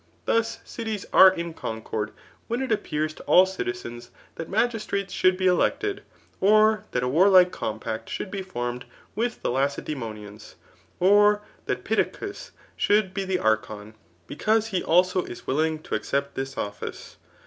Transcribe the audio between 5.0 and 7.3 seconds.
should be elected, or that a